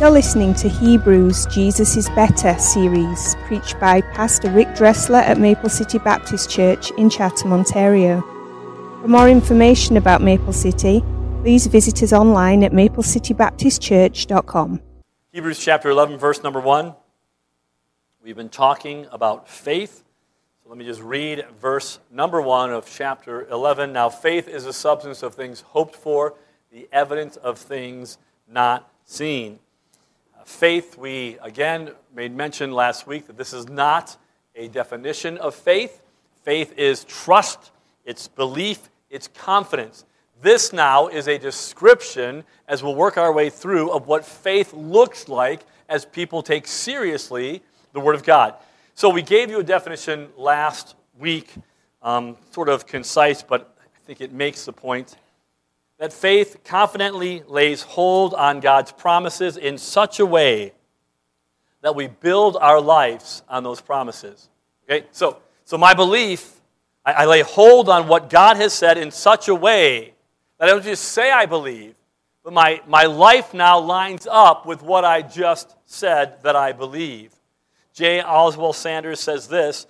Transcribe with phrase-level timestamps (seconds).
[0.00, 5.68] You're listening to Hebrews Jesus is Better series, preached by Pastor Rick Dressler at Maple
[5.68, 8.20] City Baptist Church in Chatham, Ontario.
[9.02, 11.02] For more information about Maple City,
[11.42, 14.80] please visit us online at maplecitybaptistchurch.com.
[15.32, 16.94] Hebrews chapter 11, verse number 1.
[18.22, 20.04] We've been talking about faith.
[20.62, 23.92] So let me just read verse number 1 of chapter 11.
[23.92, 26.34] Now, faith is the substance of things hoped for,
[26.70, 28.18] the evidence of things
[28.48, 29.58] not seen.
[30.48, 34.16] Faith, we again made mention last week that this is not
[34.56, 36.02] a definition of faith.
[36.42, 37.70] Faith is trust,
[38.06, 40.06] it's belief, it's confidence.
[40.40, 45.28] This now is a description, as we'll work our way through, of what faith looks
[45.28, 47.62] like as people take seriously
[47.92, 48.54] the Word of God.
[48.94, 51.52] So we gave you a definition last week,
[52.02, 55.14] um, sort of concise, but I think it makes the point
[55.98, 60.72] that faith confidently lays hold on God's promises in such a way
[61.82, 64.48] that we build our lives on those promises.
[64.84, 65.06] Okay?
[65.12, 66.60] So, so my belief,
[67.04, 70.14] I, I lay hold on what God has said in such a way
[70.58, 71.94] that I don't just say I believe,
[72.44, 77.32] but my, my life now lines up with what I just said that I believe.
[77.92, 78.22] J.
[78.22, 79.86] Oswald Sanders says this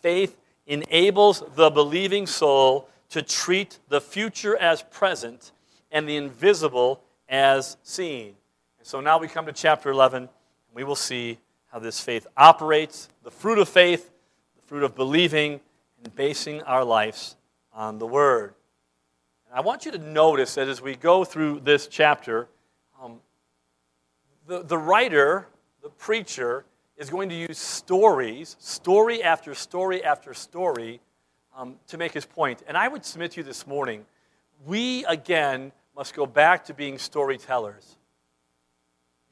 [0.00, 5.52] faith enables the believing soul to treat the future as present
[5.90, 8.34] and the invisible as seen.
[8.78, 10.30] And so now we come to chapter 11, and
[10.74, 11.38] we will see
[11.72, 14.10] how this faith operates, the fruit of faith,
[14.56, 15.60] the fruit of believing,
[16.02, 17.36] and basing our lives
[17.72, 18.54] on the Word.
[19.48, 22.48] And I want you to notice that as we go through this chapter,
[23.02, 23.20] um,
[24.46, 25.48] the, the writer,
[25.82, 26.64] the preacher,
[26.96, 31.00] is going to use stories, story after story after story,
[31.56, 32.62] um, to make his point.
[32.68, 34.04] And I would submit to you this morning,
[34.66, 37.96] we again must go back to being storytellers.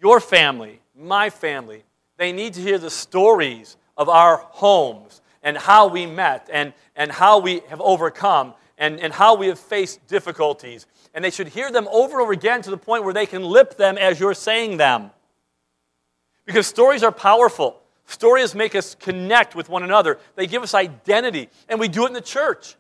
[0.00, 1.84] Your family, my family,
[2.16, 7.12] they need to hear the stories of our homes and how we met and, and
[7.12, 10.86] how we have overcome and, and how we have faced difficulties.
[11.12, 13.44] And they should hear them over and over again to the point where they can
[13.44, 15.10] lip them as you're saying them.
[16.44, 17.80] Because stories are powerful.
[18.06, 22.08] Stories make us connect with one another, they give us identity, and we do it
[22.08, 22.76] in the church.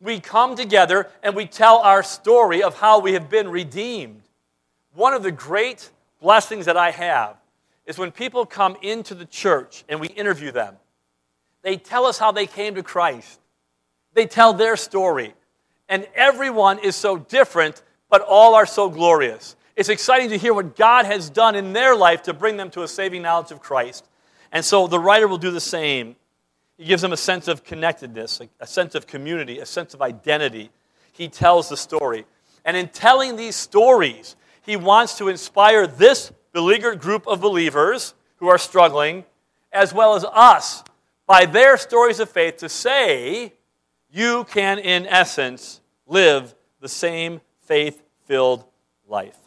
[0.00, 4.22] We come together and we tell our story of how we have been redeemed.
[4.94, 7.36] One of the great blessings that I have
[7.86, 10.76] is when people come into the church and we interview them.
[11.62, 13.40] They tell us how they came to Christ.
[14.12, 15.34] They tell their story.
[15.88, 19.56] And everyone is so different, but all are so glorious.
[19.76, 22.82] It's exciting to hear what God has done in their life to bring them to
[22.82, 24.06] a saving knowledge of Christ.
[24.52, 26.16] And so the writer will do the same.
[26.76, 30.70] He gives them a sense of connectedness, a sense of community, a sense of identity.
[31.12, 32.26] He tells the story.
[32.64, 38.48] And in telling these stories, he wants to inspire this beleaguered group of believers who
[38.48, 39.24] are struggling,
[39.72, 40.84] as well as us,
[41.26, 43.52] by their stories of faith, to say,
[44.10, 48.64] you can, in essence, live the same faith filled
[49.08, 49.38] life.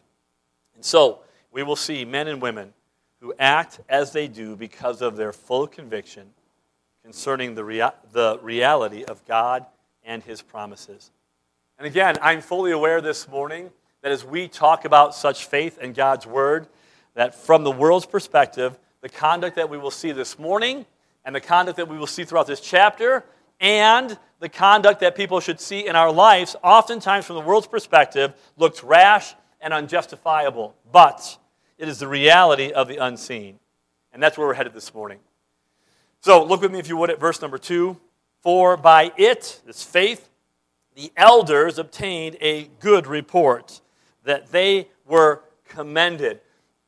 [0.75, 1.19] And so,
[1.51, 2.73] we will see men and women
[3.21, 6.27] who act as they do because of their full conviction
[7.03, 9.65] concerning the, rea- the reality of God
[10.03, 11.11] and His promises.
[11.77, 13.69] And again, I'm fully aware this morning
[14.01, 16.67] that as we talk about such faith and God's Word,
[17.15, 20.85] that from the world's perspective, the conduct that we will see this morning
[21.25, 23.25] and the conduct that we will see throughout this chapter
[23.59, 28.33] and the conduct that people should see in our lives, oftentimes from the world's perspective,
[28.57, 30.75] looks rash and unjustifiable.
[30.91, 31.37] But
[31.79, 33.57] it is the reality of the unseen.
[34.11, 35.19] And that's where we're headed this morning.
[36.19, 37.97] So look with me, if you would, at verse number two.
[38.41, 40.29] For by it, this faith,
[40.95, 43.79] the elders obtained a good report
[44.25, 46.41] that they were commended.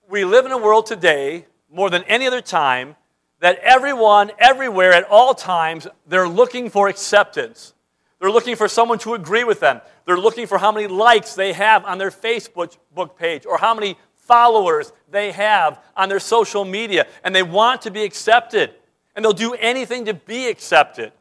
[0.09, 2.97] We live in a world today, more than any other time,
[3.39, 7.73] that everyone, everywhere, at all times, they're looking for acceptance.
[8.19, 9.81] They're looking for someone to agree with them.
[10.05, 12.77] They're looking for how many likes they have on their Facebook
[13.17, 13.97] page or how many
[14.31, 17.05] followers they have on their social media.
[17.25, 18.73] And they want to be accepted
[19.13, 21.11] and they'll do anything to be accepted.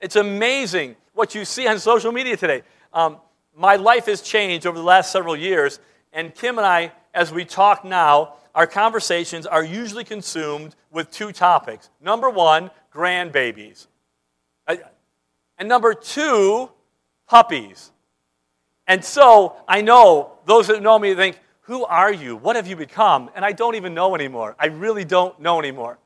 [0.00, 2.62] It's amazing what you see on social media today.
[2.92, 3.16] Um,
[3.56, 5.80] my life has changed over the last several years,
[6.12, 11.32] and Kim and I, as we talk now, our conversations are usually consumed with two
[11.32, 11.90] topics.
[12.00, 13.88] Number one, grandbabies.
[14.68, 16.70] And number two,
[17.26, 17.90] puppies.
[18.86, 22.36] And so I know those that know me think, who are you?
[22.36, 23.30] What have you become?
[23.34, 24.54] And I don't even know anymore.
[24.58, 25.98] I really don't know anymore.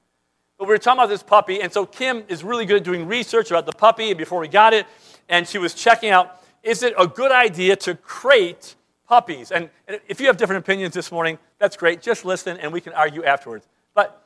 [0.56, 3.06] But we were talking about this puppy, and so Kim is really good at doing
[3.06, 4.87] research about the puppy before we got it,
[5.28, 8.75] and she was checking out is it a good idea to crate
[9.06, 9.50] puppies.
[9.50, 12.02] And, and if you have different opinions this morning, that's great.
[12.02, 13.66] Just listen and we can argue afterwards.
[13.94, 14.22] But,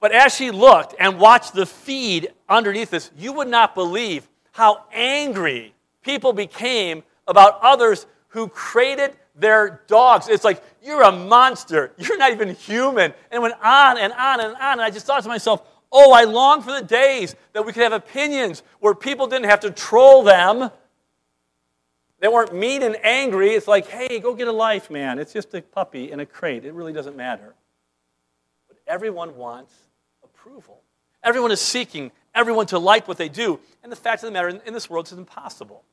[0.00, 4.84] but as she looked and watched the feed underneath this, you would not believe how
[4.92, 10.28] angry people became about others who crated their dogs.
[10.28, 11.92] It's like, you're a monster.
[11.96, 13.12] You're not even human.
[13.30, 14.72] And it went on and on and on.
[14.72, 17.82] And I just thought to myself, oh, I long for the days that we could
[17.82, 20.70] have opinions where people didn't have to troll them.
[22.20, 23.50] They weren't mean and angry.
[23.50, 25.18] It's like, hey, go get a life, man.
[25.18, 26.64] It's just a puppy in a crate.
[26.64, 27.54] It really doesn't matter.
[28.68, 29.74] But everyone wants
[30.22, 30.80] approval.
[31.22, 33.58] Everyone is seeking everyone to like what they do.
[33.82, 35.84] And the fact of the matter, in this world, it's impossible.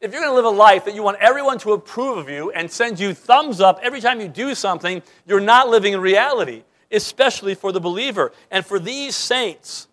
[0.00, 2.50] If you're going to live a life that you want everyone to approve of you
[2.50, 6.64] and send you thumbs up every time you do something, you're not living in reality,
[6.90, 8.32] especially for the believer.
[8.50, 9.88] And for these saints,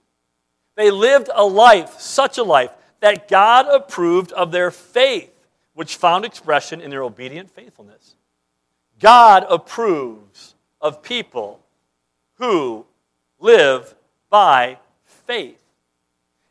[0.76, 5.32] they lived a life, such a life, that God approved of their faith,
[5.74, 8.16] which found expression in their obedient faithfulness.
[9.00, 11.62] God approves of people
[12.36, 12.86] who
[13.40, 13.96] live
[14.30, 15.60] by faith.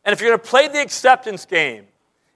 [0.05, 1.85] And if you're going to play the acceptance game,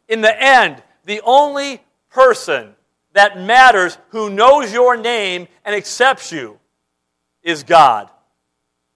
[0.08, 1.80] in the end, the only
[2.10, 2.74] person
[3.14, 6.58] that matters who knows your name and accepts you
[7.42, 8.10] is God.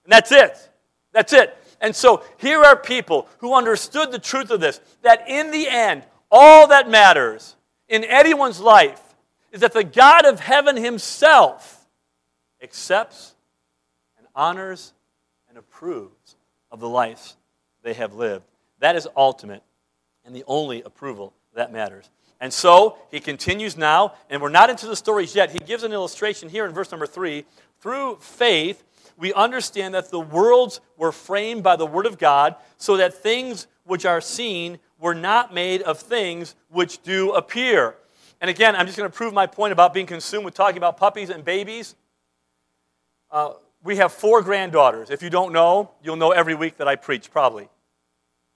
[0.03, 0.69] And that's it.
[1.11, 1.57] That's it.
[1.79, 6.03] And so here are people who understood the truth of this that in the end,
[6.29, 7.55] all that matters
[7.89, 9.01] in anyone's life
[9.51, 11.87] is that the God of heaven himself
[12.61, 13.35] accepts
[14.17, 14.93] and honors
[15.49, 16.35] and approves
[16.71, 17.35] of the life
[17.81, 18.45] they have lived.
[18.79, 19.63] That is ultimate
[20.23, 22.09] and the only approval that matters.
[22.39, 25.51] And so he continues now, and we're not into the stories yet.
[25.51, 27.45] He gives an illustration here in verse number three.
[27.79, 28.83] Through faith,
[29.17, 33.67] we understand that the worlds were framed by the Word of God, so that things
[33.83, 37.95] which are seen were not made of things which do appear.
[38.39, 40.97] And again, I'm just going to prove my point about being consumed with talking about
[40.97, 41.95] puppies and babies.
[43.29, 43.53] Uh,
[43.83, 45.11] we have four granddaughters.
[45.11, 47.69] If you don't know, you'll know every week that I preach, probably.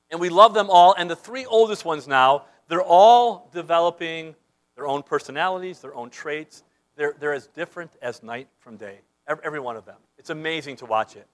[0.10, 0.96] And we love them all.
[0.98, 4.36] And the three oldest ones now they're all developing
[4.76, 6.64] their own personalities, their own traits.
[6.96, 9.98] They're, they're as different as night from day, every, one of them.
[10.18, 11.28] It's amazing to watch it.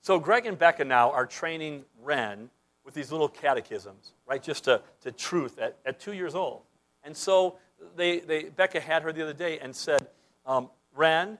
[0.00, 2.50] So, Greg and Becca now are training Ren
[2.84, 6.62] with these little catechisms, right, just to, to truth at, at two years old.
[7.04, 7.56] And so,
[7.96, 10.06] they, they, Becca had her the other day and said,
[10.46, 11.38] um, Ren,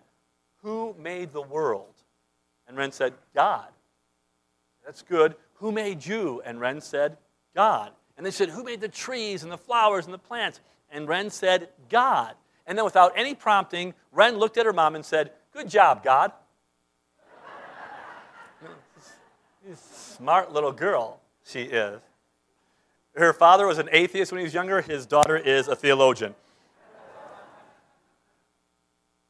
[0.62, 1.94] who made the world?
[2.66, 3.68] And Ren said, God.
[4.84, 5.34] That's good.
[5.54, 6.42] Who made you?
[6.44, 7.16] And Ren said,
[7.54, 7.92] God.
[8.16, 10.60] And they said, Who made the trees and the flowers and the plants?
[10.90, 12.34] And Ren said, God.
[12.66, 16.32] And then, without any prompting, Ren looked at her mom and said, Good job, God.
[19.76, 22.00] Smart little girl she is.
[23.14, 26.34] Her father was an atheist when he was younger, his daughter is a theologian.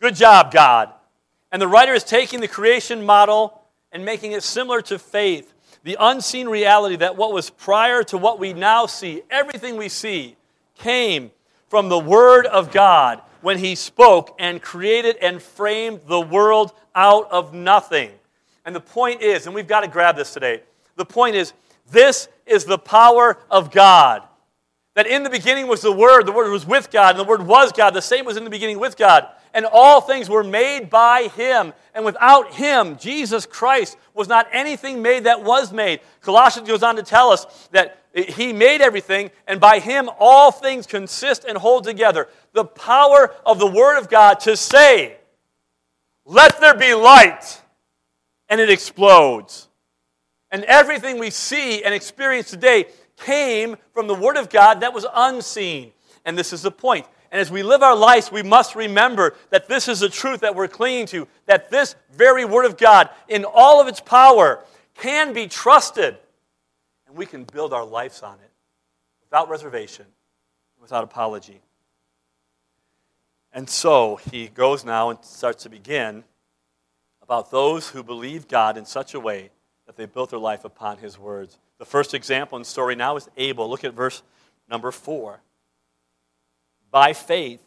[0.00, 0.90] Good job, God.
[1.50, 5.53] And the writer is taking the creation model and making it similar to faith
[5.84, 10.34] the unseen reality that what was prior to what we now see, everything we see,
[10.76, 11.30] came
[11.68, 17.30] from the Word of God when He spoke and created and framed the world out
[17.30, 18.10] of nothing.
[18.64, 20.62] And the point is, and we've got to grab this today,
[20.96, 21.52] the point is,
[21.90, 24.22] this is the power of God.
[24.94, 27.42] That in the beginning was the Word, the Word was with God, and the Word
[27.42, 27.92] was God.
[27.92, 31.72] The same was in the beginning with God and all things were made by him.
[31.94, 36.00] And without him, Jesus Christ, was not anything made that was made.
[36.20, 40.86] Colossians goes on to tell us that he made everything, and by him all things
[40.86, 42.28] consist and hold together.
[42.52, 45.16] The power of the Word of God to say,
[46.24, 47.60] Let there be light,
[48.48, 49.68] and it explodes.
[50.50, 52.86] And everything we see and experience today
[53.16, 55.92] came from the Word of God that was unseen.
[56.24, 57.06] And this is the point.
[57.34, 60.54] And as we live our lives, we must remember that this is the truth that
[60.54, 64.62] we're clinging to, that this very Word of God, in all of its power,
[64.94, 66.16] can be trusted.
[67.08, 68.50] And we can build our lives on it
[69.20, 70.06] without reservation,
[70.80, 71.60] without apology.
[73.52, 76.22] And so he goes now and starts to begin
[77.20, 79.50] about those who believe God in such a way
[79.86, 81.58] that they built their life upon his words.
[81.78, 83.68] The first example in story now is Abel.
[83.68, 84.22] Look at verse
[84.70, 85.40] number four.
[86.94, 87.60] By faith,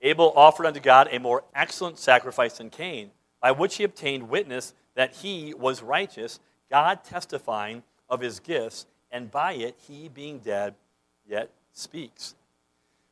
[0.00, 4.74] Abel offered unto God a more excellent sacrifice than Cain, by which he obtained witness
[4.96, 10.74] that he was righteous, God testifying of his gifts, and by it he, being dead,
[11.24, 12.34] yet speaks.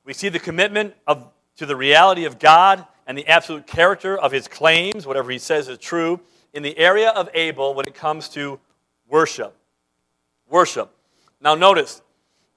[0.05, 4.33] We see the commitment of, to the reality of God and the absolute character of
[4.33, 6.19] his claims, whatever he says is true,
[6.55, 8.59] in the area of Abel when it comes to
[9.09, 9.57] worship.
[10.49, 10.91] Worship.
[11.41, 12.03] Now, notice,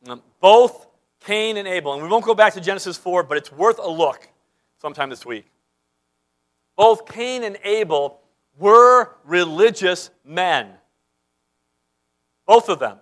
[0.07, 0.87] um, both
[1.21, 1.93] Cain and Abel.
[1.93, 4.27] And we won't go back to Genesis 4, but it's worth a look
[4.81, 5.45] sometime this week.
[6.75, 8.21] Both Cain and Abel
[8.57, 10.69] were religious men.
[12.45, 12.97] Both of them.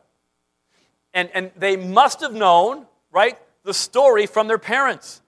[1.13, 5.21] And, and they must have known, right, the story from their parents.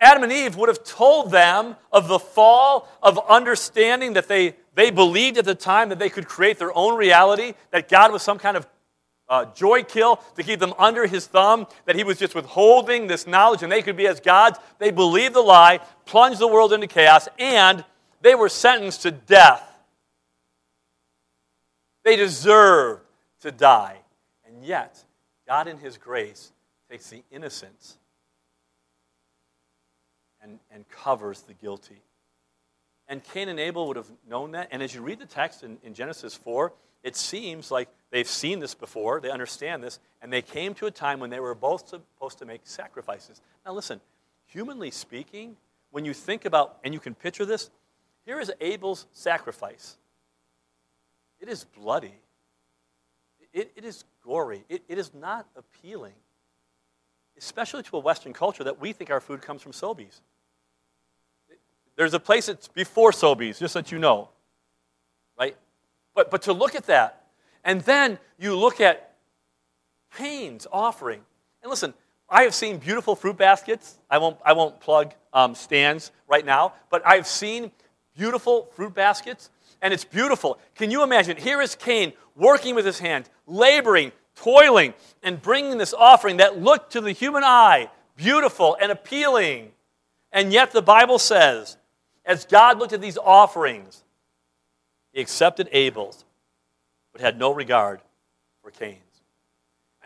[0.00, 4.90] Adam and Eve would have told them of the fall of understanding that they, they
[4.90, 8.38] believed at the time that they could create their own reality, that God was some
[8.38, 8.66] kind of
[9.28, 13.26] uh, joy kill to keep them under his thumb, that he was just withholding this
[13.26, 14.58] knowledge and they could be as gods.
[14.78, 17.84] They believed the lie, plunged the world into chaos, and
[18.20, 19.62] they were sentenced to death.
[22.04, 23.02] They deserved
[23.40, 23.98] to die.
[24.46, 25.02] And yet,
[25.46, 26.52] God in his grace
[26.88, 27.98] takes the innocents
[30.40, 32.00] and, and covers the guilty.
[33.08, 34.68] And Cain and Abel would have known that.
[34.70, 38.60] And as you read the text in, in Genesis 4, it seems like they've seen
[38.60, 41.86] this before, they understand this, and they came to a time when they were both
[41.86, 43.42] supposed to make sacrifices.
[43.66, 44.00] Now, listen,
[44.46, 45.54] humanly speaking,
[45.90, 47.68] when you think about, and you can picture this,
[48.24, 49.98] here is Abel's sacrifice.
[51.40, 52.14] It is bloody,
[53.52, 56.14] it, it is gory, it, it is not appealing,
[57.36, 60.20] especially to a Western culture that we think our food comes from Sobeys.
[61.96, 64.30] There's a place that's before Sobeys, just so that you know.
[65.38, 65.54] Right?
[66.14, 67.25] But, but to look at that,
[67.66, 69.12] and then you look at
[70.16, 71.20] Cain's offering.
[71.62, 71.92] And listen,
[72.30, 73.96] I have seen beautiful fruit baskets.
[74.08, 77.70] I won't, I won't plug um, stands right now, but I've seen
[78.16, 79.50] beautiful fruit baskets,
[79.82, 80.58] and it's beautiful.
[80.76, 81.36] Can you imagine?
[81.36, 86.92] Here is Cain working with his hand, laboring, toiling, and bringing this offering that looked
[86.92, 89.72] to the human eye beautiful and appealing.
[90.32, 91.76] And yet the Bible says
[92.24, 94.02] as God looked at these offerings,
[95.12, 96.24] he accepted Abel's,
[97.16, 98.02] but had no regard
[98.62, 99.00] for Cain's.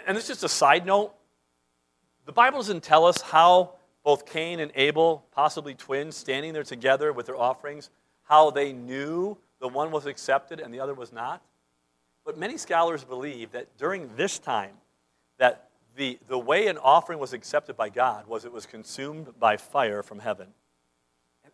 [0.07, 1.12] And this is just a side note.
[2.25, 3.73] The Bible doesn't tell us how
[4.05, 7.90] both Cain and Abel, possibly twins, standing there together with their offerings,
[8.23, 11.43] how they knew the one was accepted and the other was not.
[12.25, 14.75] But many scholars believe that during this time,
[15.38, 19.57] that the, the way an offering was accepted by God was it was consumed by
[19.57, 20.47] fire from heaven.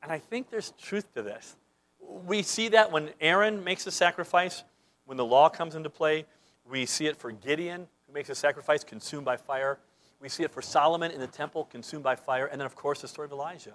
[0.02, 1.56] And I think there's truth to this.
[1.98, 4.62] We see that when Aaron makes a sacrifice,
[5.06, 6.26] when the law comes into play.
[6.68, 9.78] We see it for Gideon, who makes a sacrifice consumed by fire.
[10.20, 12.46] We see it for Solomon in the temple, consumed by fire.
[12.46, 13.74] And then, of course, the story of Elijah.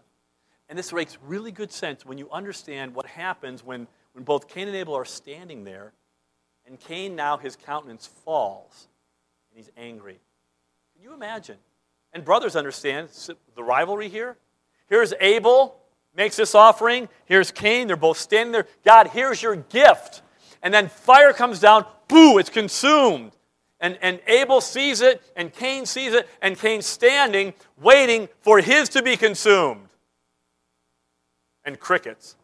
[0.70, 4.68] And this makes really good sense when you understand what happens when, when both Cain
[4.68, 5.94] and Abel are standing there,
[6.66, 8.88] and Cain now, his countenance falls,
[9.50, 10.20] and he's angry.
[10.94, 11.58] Can you imagine?
[12.14, 13.10] And brothers understand
[13.56, 14.38] the rivalry here.
[14.88, 15.76] Here's Abel,
[16.16, 17.10] makes this offering.
[17.26, 17.88] Here's Cain.
[17.88, 18.68] They're both standing there.
[18.84, 20.22] God, here's your gift.
[20.62, 21.86] And then fire comes down.
[22.08, 23.32] Boo, it's consumed.
[23.80, 28.90] And, and Abel sees it, and Cain sees it, and Cain's standing, waiting for his
[28.90, 29.88] to be consumed.
[31.66, 32.36] And crickets.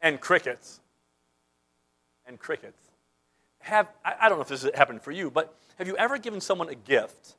[0.00, 0.80] And crickets.
[2.24, 2.78] And crickets.
[3.58, 6.16] Have, I, I don't know if this has happened for you, but have you ever
[6.16, 7.34] given someone a gift?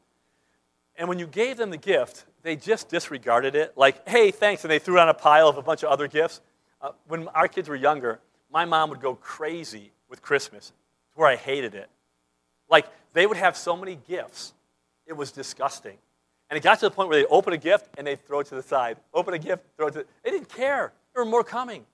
[0.97, 3.77] And when you gave them the gift, they just disregarded it.
[3.77, 4.63] Like, hey, thanks.
[4.63, 6.41] And they threw it on a pile of a bunch of other gifts.
[6.81, 8.19] Uh, when our kids were younger,
[8.51, 10.69] my mom would go crazy with Christmas
[11.13, 11.89] to where I hated it.
[12.69, 14.53] Like, they would have so many gifts,
[15.05, 15.97] it was disgusting.
[16.49, 18.47] And it got to the point where they'd open a gift and they'd throw it
[18.47, 18.97] to the side.
[19.13, 20.91] Open a gift, throw it to the They didn't care.
[21.13, 21.85] There were more coming.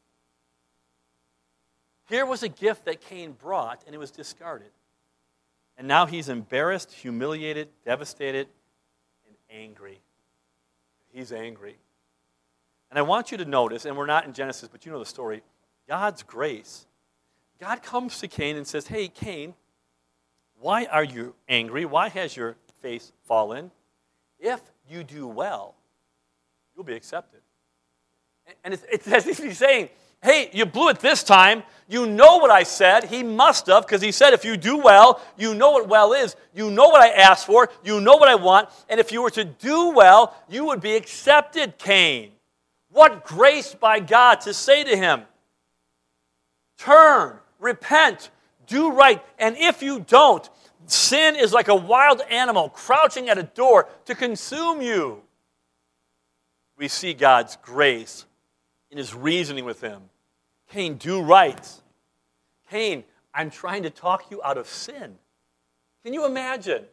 [2.10, 4.70] Here was a gift that Cain brought and it was discarded.
[5.78, 8.48] And now he's embarrassed, humiliated, devastated,
[9.28, 10.00] and angry.
[11.14, 11.78] He's angry.
[12.90, 15.06] And I want you to notice, and we're not in Genesis, but you know the
[15.06, 15.44] story
[15.88, 16.86] God's grace.
[17.60, 19.54] God comes to Cain and says, Hey, Cain,
[20.60, 21.86] why are you angry?
[21.86, 23.72] Why has your face fallen?
[24.40, 25.76] If you do well,
[26.76, 27.40] you'll be accepted.
[28.64, 29.90] And it's, it's as if he's saying,
[30.22, 31.64] Hey, you blew it this time.
[31.88, 33.06] You know what I said.
[33.06, 36.36] He must have, because he said, if you do well, you know what well is.
[36.56, 37.70] You know what I asked for.
[37.84, 38.70] You know what I want.
[38.90, 42.32] And if you were to do well, you would be accepted, Cain.
[42.90, 45.22] What grace by God to say to him,
[46.78, 48.30] turn, repent,
[48.68, 49.24] do right.
[49.40, 50.48] And if you don't,
[50.86, 55.22] sin is like a wild animal crouching at a door to consume you.
[56.78, 58.26] We see God's grace
[58.92, 60.04] in his reasoning with him.
[60.70, 61.68] Cain, do right.
[62.70, 63.04] Cain,
[63.34, 65.16] I'm trying to talk you out of sin.
[66.04, 66.84] Can you imagine?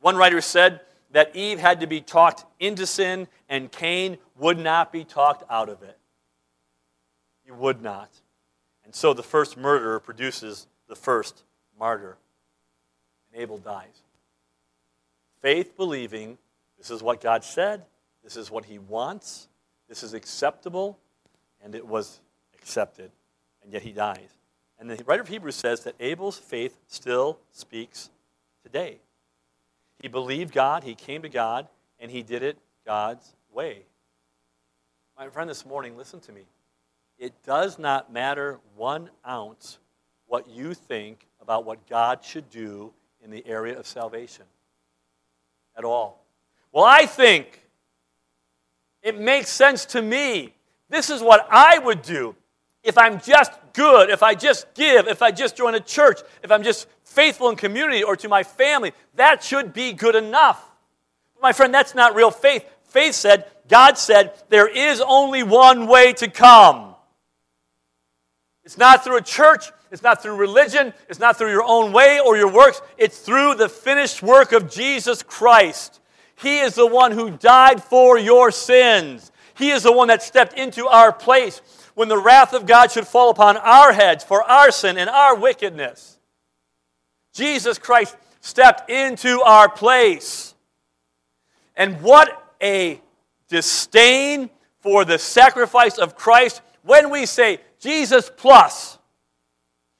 [0.00, 0.80] One writer said
[1.12, 5.68] that Eve had to be talked into sin, and Cain would not be talked out
[5.68, 5.98] of it.
[7.44, 8.10] He would not.
[8.94, 11.42] So the first murderer produces the first
[11.76, 12.16] martyr.
[13.32, 14.02] And Abel dies.
[15.42, 16.38] faith believing
[16.78, 17.82] this is what God said,
[18.22, 19.48] this is what He wants,
[19.88, 20.96] this is acceptable,
[21.60, 22.20] and it was
[22.54, 23.10] accepted.
[23.64, 24.38] And yet he dies.
[24.78, 28.10] And the writer of Hebrews says that Abel's faith still speaks
[28.62, 28.98] today.
[30.00, 31.66] He believed God, he came to God,
[31.98, 33.86] and he did it God's way.
[35.18, 36.42] My friend, this morning, listen to me.
[37.18, 39.78] It does not matter one ounce
[40.26, 42.92] what you think about what God should do
[43.22, 44.44] in the area of salvation
[45.76, 46.24] at all.
[46.72, 47.62] Well, I think
[49.02, 50.54] it makes sense to me.
[50.88, 52.34] This is what I would do
[52.82, 56.50] if I'm just good, if I just give, if I just join a church, if
[56.50, 58.92] I'm just faithful in community or to my family.
[59.14, 60.62] That should be good enough.
[61.40, 62.64] My friend, that's not real faith.
[62.84, 66.93] Faith said, God said, there is only one way to come.
[68.64, 72.18] It's not through a church, it's not through religion, it's not through your own way
[72.18, 72.80] or your works.
[72.96, 76.00] It's through the finished work of Jesus Christ.
[76.36, 79.30] He is the one who died for your sins.
[79.54, 81.60] He is the one that stepped into our place
[81.94, 85.36] when the wrath of God should fall upon our heads for our sin and our
[85.36, 86.18] wickedness.
[87.32, 90.54] Jesus Christ stepped into our place.
[91.76, 93.00] And what a
[93.48, 98.98] disdain for the sacrifice of Christ when we say Jesus plus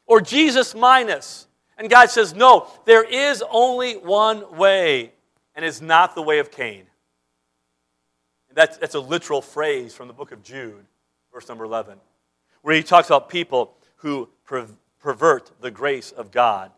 [0.07, 1.47] or Jesus minus.
[1.77, 5.13] And God says, no, there is only one way,
[5.55, 6.85] and it's not the way of Cain.
[8.55, 10.87] That's, that's a literal phrase from the book of Jude,
[11.31, 11.99] verse number 11,
[12.63, 14.67] where he talks about people who per-
[15.01, 16.71] pervert the grace of God.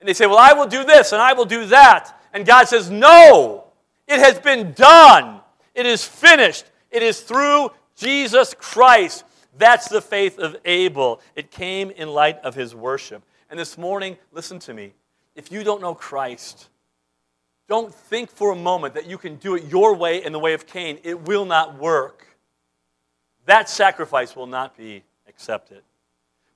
[0.00, 2.20] And they say, Well, I will do this and I will do that.
[2.32, 3.64] And God says, No,
[4.08, 5.40] it has been done.
[5.74, 6.64] It is finished.
[6.90, 9.24] It is through Jesus Christ.
[9.56, 11.20] That's the faith of Abel.
[11.36, 13.22] It came in light of his worship.
[13.50, 14.94] And this morning, listen to me.
[15.34, 16.68] If you don't know Christ,
[17.68, 20.54] don't think for a moment that you can do it your way in the way
[20.54, 20.98] of Cain.
[21.02, 22.26] It will not work.
[23.46, 25.82] That sacrifice will not be accepted.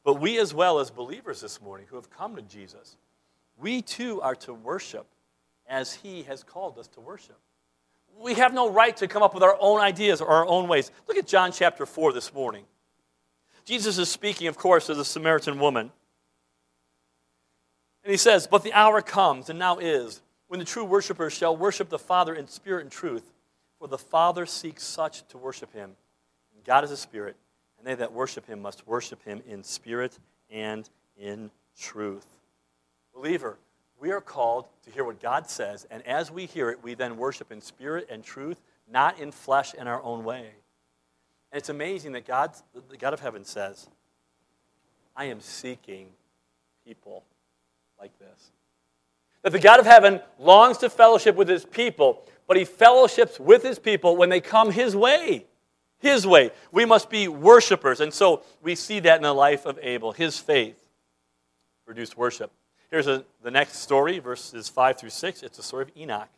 [0.04, 2.96] But we, as well as believers this morning who have come to Jesus,
[3.58, 5.06] we too are to worship
[5.68, 7.38] as He has called us to worship.
[8.18, 10.90] We have no right to come up with our own ideas or our own ways.
[11.06, 12.64] Look at John chapter 4 this morning.
[13.68, 15.90] Jesus is speaking, of course, to the Samaritan woman.
[18.02, 21.54] And he says, But the hour comes, and now is, when the true worshippers shall
[21.54, 23.31] worship the Father in spirit and truth,
[23.78, 25.90] for the Father seeks such to worship him.
[26.54, 27.37] And God is a spirit,
[27.76, 32.26] and they that worship him must worship him in spirit and in truth.
[33.14, 33.59] Believer,
[34.00, 37.18] we are called to hear what God says, and as we hear it, we then
[37.18, 40.52] worship in spirit and truth, not in flesh and our own way.
[41.50, 42.52] And it's amazing that God,
[42.90, 43.88] the God of heaven says,
[45.16, 46.08] I am seeking
[46.84, 47.24] people
[48.00, 48.50] like this.
[49.42, 53.62] That the God of heaven longs to fellowship with his people, but he fellowships with
[53.62, 55.46] his people when they come his way.
[56.00, 56.50] His way.
[56.70, 58.00] We must be worshipers.
[58.00, 60.12] And so we see that in the life of Abel.
[60.12, 60.78] His faith
[61.84, 62.52] produced worship.
[62.90, 65.42] Here's a, the next story, verses 5 through 6.
[65.42, 66.28] It's the story of Enoch.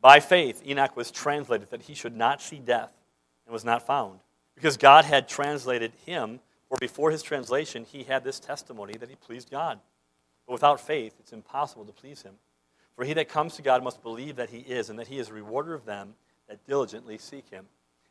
[0.00, 2.90] By faith, Enoch was translated that he should not see death
[3.46, 4.20] and was not found.
[4.54, 9.16] Because God had translated him, or before his translation, he had this testimony that he
[9.16, 9.80] pleased God.
[10.46, 12.34] But without faith, it's impossible to please him.
[12.96, 15.28] For he that comes to God must believe that he is, and that he is
[15.28, 16.14] a rewarder of them
[16.48, 17.66] that diligently seek him.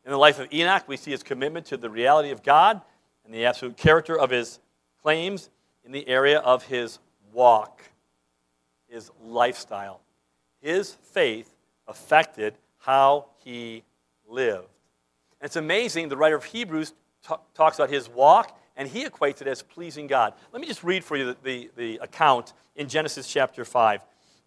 [0.06, 2.82] In the life of Enoch, we see his commitment to the reality of God
[3.24, 4.60] and the absolute character of his
[5.02, 5.50] claims
[5.86, 7.00] in the area of his
[7.32, 7.82] walk,
[8.90, 10.02] his lifestyle.
[10.62, 11.54] His faith
[11.88, 13.84] affected how he
[14.28, 14.68] lived.
[15.44, 16.94] And it's amazing, the writer of Hebrews
[17.28, 20.34] t- talks about his walk and he equates it as pleasing God.
[20.54, 24.00] Let me just read for you the, the, the account in Genesis chapter 5.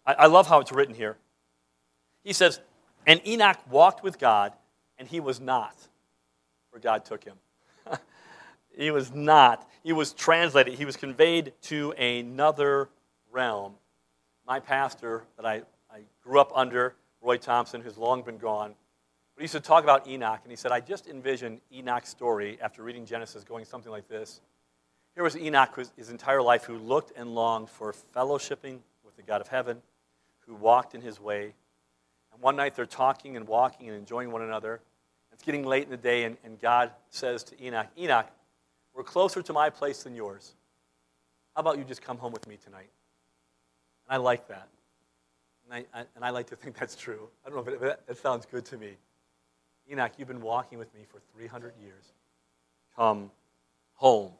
[0.07, 1.19] I, I love how it's written here.
[2.25, 2.61] He says,
[3.07, 4.55] And Enoch walked with God,
[4.97, 5.77] and he was not,
[6.73, 7.37] for God took him.
[8.75, 9.69] he was not.
[9.83, 12.89] He was translated, he was conveyed to another
[13.31, 13.75] realm.
[14.47, 15.57] My pastor that I,
[15.91, 18.75] I grew up under, Roy Thompson, who's long been gone,
[19.37, 22.57] but he used to talk about Enoch, and he said, I just envisioned Enoch's story
[22.63, 24.41] after reading Genesis going something like this.
[25.15, 29.43] Here was Enoch his entire life who looked and longed for fellowshipping with the God
[29.43, 29.83] of heaven,
[30.47, 31.53] who walked in his way.
[32.33, 34.81] And one night they're talking and walking and enjoying one another.
[35.35, 38.29] It's getting late in the day, and, and God says to Enoch, Enoch,
[38.95, 40.55] we're closer to my place than yours.
[41.55, 42.89] How about you just come home with me tonight?
[44.09, 44.69] And I like that.
[45.67, 47.29] And I, I and I like to think that's true.
[47.45, 48.97] I don't know if it, that, that sounds good to me.
[49.91, 52.05] Enoch, you've been walking with me for 300 years.
[52.97, 53.31] Come
[53.95, 54.33] home.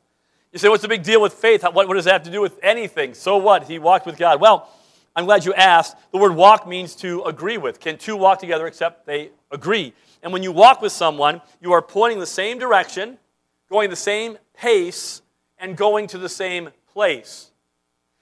[0.53, 1.63] You say, what's the big deal with faith?
[1.63, 3.15] What, what does that have to do with anything?
[3.15, 3.65] So what?
[3.65, 4.41] He walked with God.
[4.41, 4.69] Well,
[5.15, 5.97] I'm glad you asked.
[6.13, 7.81] The word walk means to agree with.
[7.81, 9.93] Can two walk together except they agree?
[10.23, 13.19] And when you walk with someone, you are pointing the same direction,
[13.71, 15.23] going the same pace,
[15.59, 17.51] and going to the same place.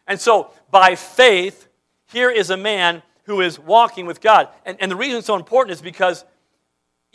[0.06, 1.68] And so, by faith,
[2.12, 4.48] here is a man who is walking with God.
[4.66, 6.24] And, and the reason it's so important is because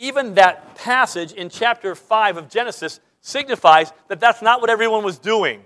[0.00, 5.18] even that passage in chapter 5 of Genesis signifies that that's not what everyone was
[5.18, 5.62] doing.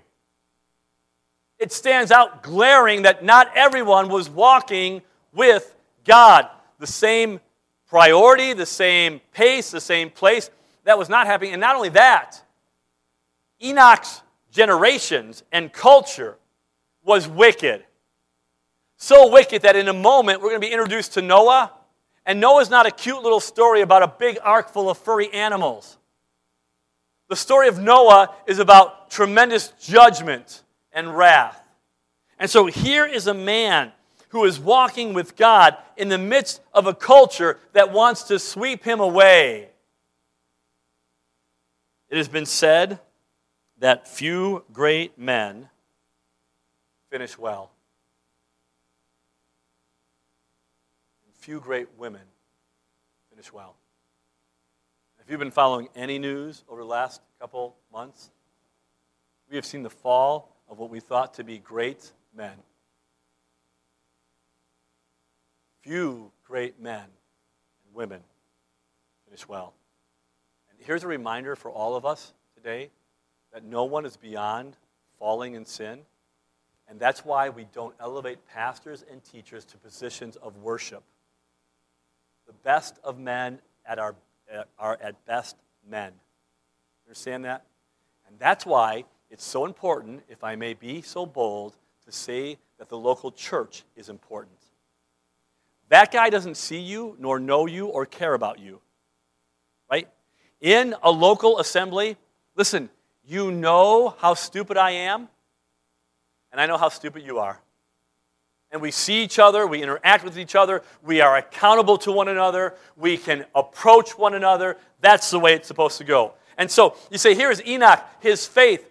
[1.57, 5.01] It stands out glaring that not everyone was walking
[5.33, 6.49] with God.
[6.79, 7.39] The same
[7.87, 10.49] priority, the same pace, the same place.
[10.83, 11.53] That was not happening.
[11.53, 12.43] And not only that,
[13.63, 14.21] Enoch's
[14.51, 16.37] generations and culture
[17.05, 17.85] was wicked.
[18.97, 21.71] So wicked that in a moment we're going to be introduced to Noah.
[22.25, 25.97] And Noah's not a cute little story about a big ark full of furry animals.
[27.29, 31.61] The story of Noah is about tremendous judgment and wrath.
[32.39, 33.91] And so here is a man
[34.29, 38.83] who is walking with God in the midst of a culture that wants to sweep
[38.83, 39.69] him away.
[42.09, 42.99] It has been said
[43.79, 45.69] that few great men
[47.09, 47.71] finish well.
[51.45, 52.23] Few great women
[53.29, 53.75] finish well.
[55.19, 58.31] If you've been following any news over the last couple months,
[59.47, 62.53] we have seen the fall of what we thought to be great men.
[65.83, 68.21] Few great men and women
[69.25, 69.75] finish well.
[70.71, 72.89] And here's a reminder for all of us today
[73.53, 74.77] that no one is beyond
[75.19, 75.99] falling in sin.
[76.87, 81.03] And that's why we don't elevate pastors and teachers to positions of worship.
[82.47, 84.15] The best of men at our,
[84.53, 85.55] uh, are at best
[85.87, 86.11] men.
[87.05, 87.65] Understand that?
[88.27, 92.89] And that's why it's so important, if I may be so bold, to say that
[92.89, 94.57] the local church is important.
[95.89, 98.81] That guy doesn't see you, nor know you, or care about you.
[99.89, 100.07] Right?
[100.61, 102.17] In a local assembly,
[102.55, 102.89] listen,
[103.23, 105.29] you know how stupid I am,
[106.51, 107.59] and I know how stupid you are.
[108.75, 112.27] And we see each other, we interact with each other, we are accountable to one
[112.27, 114.75] another, we can approach one another.
[114.99, 116.33] That's the way it's supposed to go.
[116.57, 118.85] And so you say, here's Enoch, his faith.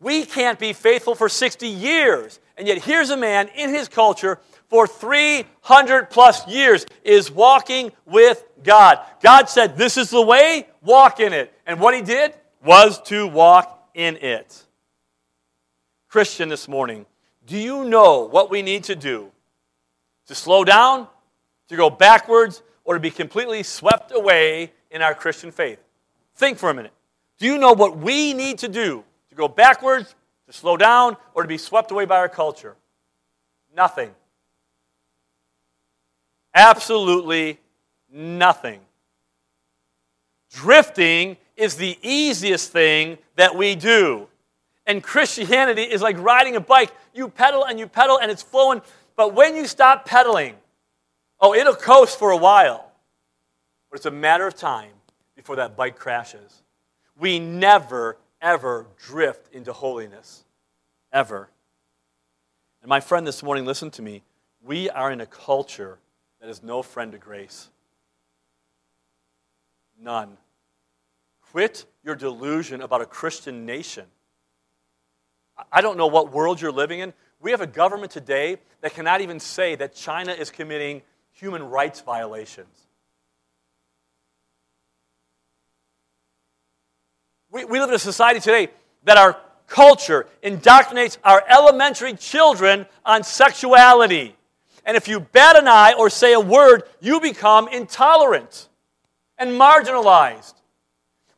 [0.00, 2.40] We can't be faithful for 60 years.
[2.56, 8.44] And yet here's a man in his culture for 300 plus years is walking with
[8.64, 8.98] God.
[9.22, 11.54] God said, This is the way, walk in it.
[11.68, 14.60] And what he did was to walk in it.
[16.08, 17.06] Christian, this morning,
[17.50, 19.28] do you know what we need to do?
[20.28, 21.08] To slow down,
[21.66, 25.80] to go backwards, or to be completely swept away in our Christian faith?
[26.36, 26.92] Think for a minute.
[27.38, 30.14] Do you know what we need to do to go backwards,
[30.46, 32.76] to slow down, or to be swept away by our culture?
[33.74, 34.12] Nothing.
[36.54, 37.58] Absolutely
[38.12, 38.78] nothing.
[40.52, 44.28] Drifting is the easiest thing that we do.
[44.86, 46.92] And Christianity is like riding a bike.
[47.14, 48.82] You pedal and you pedal and it's flowing.
[49.16, 50.56] But when you stop pedaling,
[51.40, 52.90] oh, it'll coast for a while.
[53.90, 54.92] But it's a matter of time
[55.36, 56.62] before that bike crashes.
[57.18, 60.44] We never, ever drift into holiness.
[61.12, 61.50] Ever.
[62.82, 64.22] And my friend this morning, listen to me.
[64.62, 65.98] We are in a culture
[66.40, 67.68] that is no friend to grace.
[70.00, 70.36] None.
[71.50, 74.06] Quit your delusion about a Christian nation.
[75.72, 77.12] I don't know what world you're living in.
[77.40, 82.00] We have a government today that cannot even say that China is committing human rights
[82.00, 82.86] violations.
[87.50, 88.68] We, we live in a society today
[89.04, 94.36] that our culture indoctrinates our elementary children on sexuality.
[94.84, 98.68] And if you bat an eye or say a word, you become intolerant
[99.38, 100.59] and marginalized.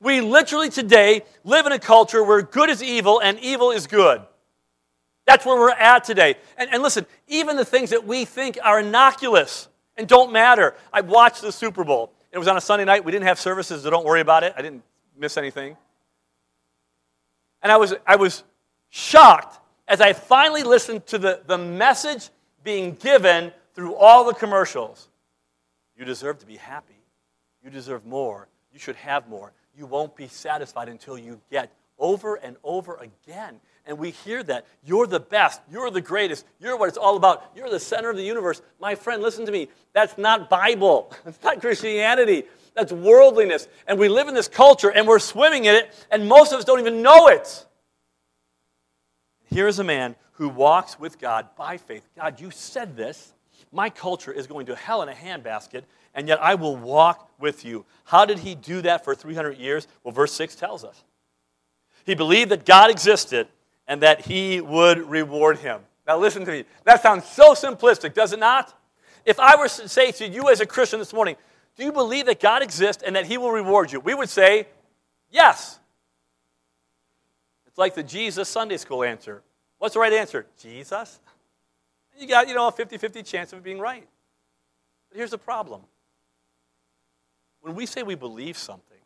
[0.03, 4.21] We literally today live in a culture where good is evil and evil is good.
[5.27, 6.35] That's where we're at today.
[6.59, 10.75] And, and listen, even the things that we think are innocuous and don't matter.
[10.93, 12.13] I watched the Super Bowl.
[12.33, 13.05] It was on a Sunday night.
[13.05, 14.55] We didn't have services, so don't worry about it.
[14.57, 14.83] I didn't
[15.17, 15.77] miss anything.
[17.63, 18.43] And I was, I was
[18.91, 22.31] shocked as I finally listened to the, the message
[22.65, 25.09] being given through all the commercials.
[25.97, 26.99] You deserve to be happy.
[27.63, 28.49] You deserve more.
[28.73, 33.61] You should have more you won't be satisfied until you get over and over again.
[33.87, 34.67] And we hear that.
[34.85, 35.61] You're the best.
[35.71, 36.47] You're the greatest.
[36.61, 37.51] You're what it's all about.
[37.57, 38.63] You're the center of the universe.
[38.81, 39.69] My friend, listen to me.
[39.93, 41.13] That's not Bible.
[41.25, 42.45] That's not Christianity.
[42.75, 43.69] That's worldliness.
[43.87, 46.65] And we live in this culture and we're swimming in it, and most of us
[46.65, 47.67] don't even know it.
[49.51, 52.09] Here is a man who walks with God by faith.
[52.17, 53.35] God, you said this.
[53.71, 55.83] My culture is going to hell in a handbasket,
[56.15, 57.85] and yet I will walk with you.
[58.05, 59.89] How did he do that for 300 years?
[60.05, 61.03] Well, verse 6 tells us.
[62.05, 63.49] He believed that God existed
[63.87, 65.81] and that he would reward him.
[66.07, 66.65] Now, listen to me.
[66.85, 68.77] That sounds so simplistic, does it not?
[69.25, 71.37] If I were to say to you as a Christian this morning,
[71.77, 74.01] do you believe that God exists and that he will reward you?
[74.01, 74.67] We would say,
[75.31, 75.79] yes.
[77.67, 79.43] It's like the Jesus Sunday school answer.
[79.79, 80.47] What's the right answer?
[80.61, 81.21] Jesus.
[82.19, 84.07] You got, you know, a 50 50 chance of it being right.
[85.09, 85.83] But here's the problem
[87.63, 88.99] when we say we believe something,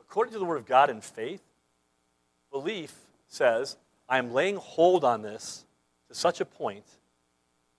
[0.00, 1.42] according to the Word of God in faith,
[2.50, 2.94] belief
[3.28, 3.76] says,
[4.08, 5.64] I am laying hold on this
[6.08, 6.84] to such a point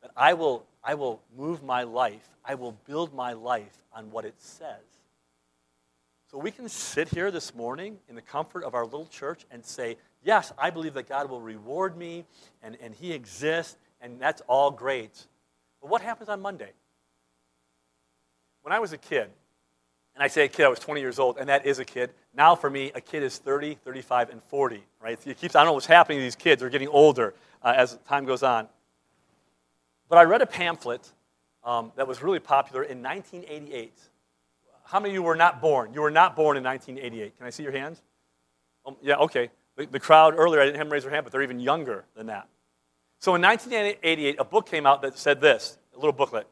[0.02, 4.26] that I will, I will move my life, I will build my life on what
[4.26, 4.84] it says.
[6.32, 9.66] So we can sit here this morning in the comfort of our little church and
[9.66, 12.26] say, Yes, I believe that God will reward me
[12.64, 15.28] and, and He exists, and that's all great.
[15.82, 16.72] But what happens on Monday?
[18.66, 19.30] When I was a kid,
[20.16, 22.10] and I say a kid, I was 20 years old, and that is a kid.
[22.34, 25.20] Now, for me, a kid is 30, 35, and 40, right?
[25.24, 26.62] It keeps, I don't know what's happening to these kids.
[26.62, 28.68] They're getting older uh, as time goes on.
[30.10, 31.08] But I read a pamphlet
[31.64, 33.94] um, that was really popular in 1988.
[34.86, 35.94] How many of you were not born?
[35.94, 37.38] You were not born in 1988.
[37.38, 38.02] Can I see your hands?
[38.84, 39.52] Um, yeah, okay.
[39.76, 42.04] The, the crowd earlier, I didn't have them raise their hand, but they're even younger
[42.16, 42.48] than that.
[43.20, 46.48] So in 1988, a book came out that said this a little booklet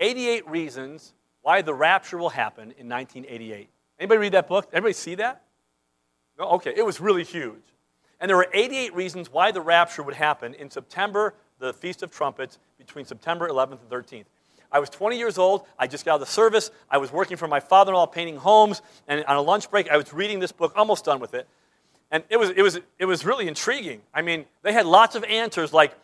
[0.00, 3.68] 88 Reasons why the Rapture Will Happen in 1988.
[3.98, 4.68] Anybody read that book?
[4.72, 5.42] Anybody see that?
[6.38, 6.46] No?
[6.52, 7.62] Okay, it was really huge.
[8.20, 12.10] And there were 88 reasons why the rapture would happen in September, the Feast of
[12.10, 14.24] Trumpets, between September 11th and 13th.
[14.72, 15.66] I was 20 years old.
[15.78, 16.70] I just got out of the service.
[16.90, 18.82] I was working for my father in law painting homes.
[19.08, 21.48] And on a lunch break, I was reading this book, almost done with it.
[22.10, 24.02] And it was, it, was, it was really intriguing.
[24.14, 25.94] I mean, they had lots of answers like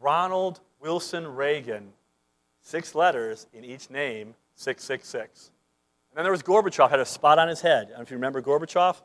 [0.00, 1.92] Ronald Wilson Reagan,
[2.62, 5.50] six letters in each name, 666.
[6.10, 7.86] And then there was Gorbachev, had a spot on his head.
[7.86, 9.00] I don't know if you remember Gorbachev,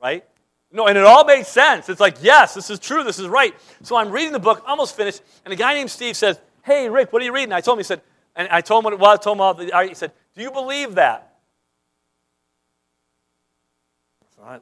[0.00, 0.24] right?
[0.70, 1.88] No, and it all made sense.
[1.88, 3.54] It's like, yes, this is true, this is right.
[3.82, 7.12] So I'm reading the book, almost finished, and a guy named Steve says, Hey, Rick,
[7.12, 7.52] what are you reading?
[7.52, 8.02] I told him, he said,
[8.36, 10.42] and I told him what it was, I told him all the, he said, Do
[10.42, 11.38] you believe that?
[14.36, 14.60] So I,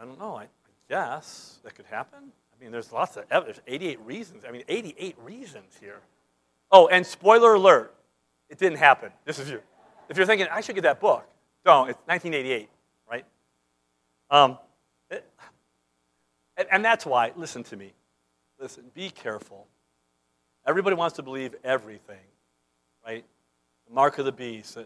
[0.00, 0.36] I don't know.
[0.36, 0.48] I, I
[0.88, 2.18] guess that could happen.
[2.20, 3.58] I mean, there's lots of evidence.
[3.64, 4.44] There's 88 reasons.
[4.46, 6.00] I mean, 88 reasons here.
[6.70, 7.94] Oh, and spoiler alert,
[8.52, 9.10] it didn't happen.
[9.24, 9.62] This is you.
[10.10, 11.26] If you're thinking, I should get that book,
[11.64, 11.88] don't.
[11.88, 12.68] It's 1988,
[13.10, 13.24] right?
[14.30, 14.58] Um,
[15.10, 15.26] it,
[16.70, 17.94] and, that's why, listen to me.
[18.60, 19.66] Listen, be careful.
[20.66, 22.20] Everybody wants to believe everything,
[23.06, 23.24] right?
[23.88, 24.76] The mark of the beast.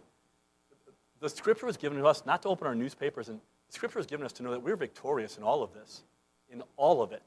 [1.20, 4.06] The, scripture was given to us not to open our newspapers, and the scripture was
[4.06, 6.04] given us to know that we're victorious in all of this,
[6.52, 7.24] in all of it,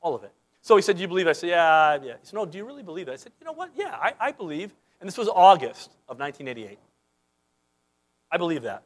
[0.00, 0.32] all of it.
[0.62, 1.28] So he said, Do you believe?
[1.28, 2.12] I said, Yeah, yeah.
[2.12, 3.12] He said, No, do you really believe it?
[3.12, 3.72] I said, You know what?
[3.76, 4.72] Yeah, I, I believe.
[5.02, 6.78] And this was August of 1988.
[8.30, 8.84] I believe that.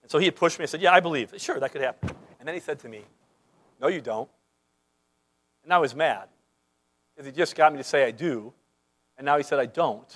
[0.00, 0.62] And so he had pushed me.
[0.62, 1.34] I said, Yeah, I believe.
[1.36, 2.08] Sure, that could happen.
[2.38, 3.02] And then he said to me,
[3.78, 4.30] No, you don't.
[5.62, 6.28] And I was mad
[7.14, 8.54] because he just got me to say I do.
[9.18, 10.08] And now he said I don't.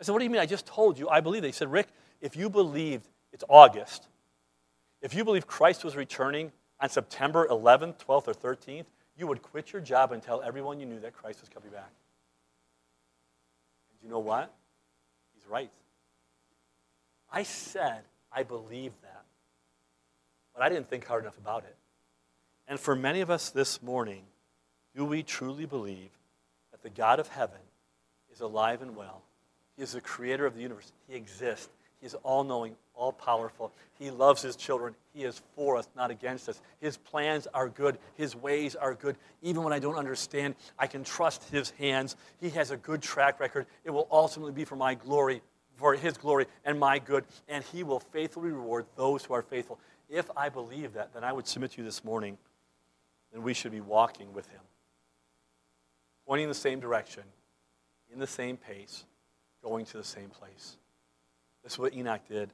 [0.00, 0.40] I said, What do you mean?
[0.40, 1.48] I just told you I believe it.
[1.48, 1.88] He said, Rick,
[2.22, 4.08] if you believed it's August,
[5.02, 8.86] if you believe Christ was returning on September 11th, 12th, or 13th,
[9.18, 11.92] you would quit your job and tell everyone you knew that Christ was coming back.
[13.90, 14.54] And you know what?
[15.48, 15.70] Right.
[17.32, 19.24] I said I believe that,
[20.54, 21.76] but I didn't think hard enough about it.
[22.66, 24.22] And for many of us this morning,
[24.94, 26.10] do we truly believe
[26.70, 27.60] that the God of heaven
[28.32, 29.22] is alive and well?
[29.76, 30.92] He is the creator of the universe.
[31.08, 31.68] He exists.
[32.00, 33.72] He is all knowing, all powerful.
[33.98, 34.94] He loves his children.
[35.12, 36.60] He is for us, not against us.
[36.80, 37.98] His plans are good.
[38.16, 39.16] His ways are good.
[39.42, 42.16] Even when I don't understand, I can trust his hands.
[42.40, 43.66] He has a good track record.
[43.84, 45.42] It will ultimately be for my glory,
[45.74, 49.78] for his glory and my good, and he will faithfully reward those who are faithful.
[50.08, 52.38] If I believe that, then I would submit to you this morning,
[53.32, 54.60] then we should be walking with him,
[56.26, 57.24] pointing in the same direction,
[58.12, 59.04] in the same pace,
[59.62, 60.78] going to the same place.
[61.68, 62.48] This is what Enoch did.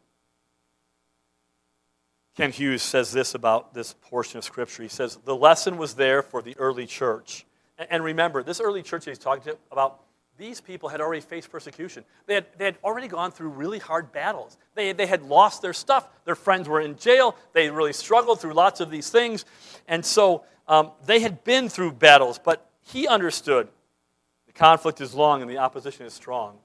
[2.36, 4.82] Kent Hughes says this about this portion of Scripture.
[4.82, 7.46] He says, The lesson was there for the early church.
[7.78, 10.00] And remember, this early church he's talking about,
[10.36, 12.04] these people had already faced persecution.
[12.26, 14.58] They had, they had already gone through really hard battles.
[14.74, 16.08] They, they had lost their stuff.
[16.24, 17.36] Their friends were in jail.
[17.52, 19.44] They really struggled through lots of these things.
[19.86, 23.68] And so um, they had been through battles, but he understood
[24.48, 26.58] the conflict is long and the opposition is strong.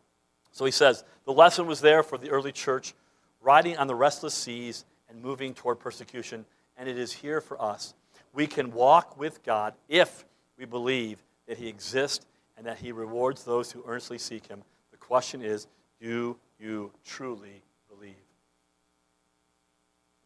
[0.51, 2.95] So he says, the lesson was there for the early church,
[3.39, 6.43] riding on the restless seas and moving toward persecution,
[6.75, 7.93] and it is here for us.
[8.33, 10.25] We can walk with God if
[10.57, 12.25] we believe that He exists
[12.57, 14.63] and that He rewards those who earnestly seek Him.
[14.89, 15.67] The question is
[16.01, 17.61] do you truly
[17.95, 18.15] believe?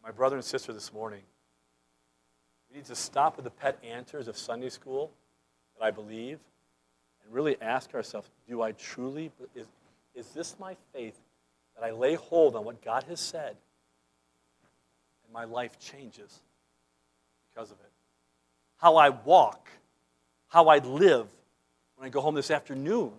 [0.01, 1.23] My brother and sister this morning,
[2.71, 5.11] we need to stop with the pet answers of Sunday school
[5.77, 6.39] that I believe
[7.25, 9.33] and really ask ourselves do I truly,
[10.15, 11.17] is this my faith
[11.75, 13.55] that I lay hold on what God has said
[15.25, 16.41] and my life changes
[17.53, 17.91] because of it?
[18.77, 19.69] How I walk,
[20.49, 21.27] how I live
[21.95, 23.11] when I go home this afternoon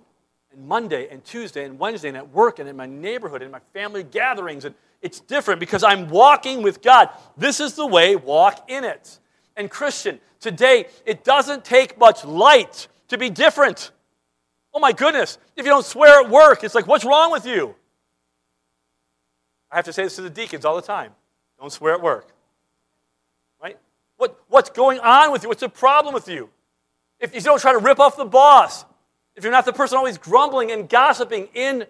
[0.53, 3.61] and Monday and Tuesday and Wednesday and at work and in my neighborhood and my
[3.73, 4.65] family gatherings.
[4.65, 7.11] And it's different because I'm walking with God.
[7.37, 9.19] This is the way, walk in it.
[9.57, 13.91] And Christian, today, it doesn't take much light to be different.
[14.75, 17.77] Oh my goodness, if you don't swear at work, it's like, what's wrong with you?
[19.71, 21.13] I have to say this to the deacons all the time.
[21.61, 22.29] Don't swear at work.
[23.63, 23.79] Right?
[24.17, 25.49] What, what's going on with you?
[25.49, 26.51] What's the problem with you?
[27.21, 28.85] If you don't try to rip off the boss,
[29.37, 31.87] if you're not the person always grumbling and gossiping in